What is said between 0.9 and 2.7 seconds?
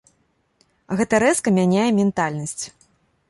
Гэта рэзка мяняе ментальнасць.